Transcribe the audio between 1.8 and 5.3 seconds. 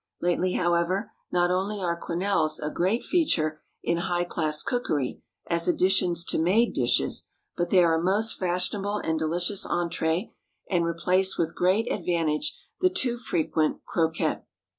quenelles a great feature in high class cookery